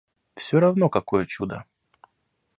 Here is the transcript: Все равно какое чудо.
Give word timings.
Все 0.33 0.59
равно 0.59 0.89
какое 0.89 1.27
чудо. 1.27 1.63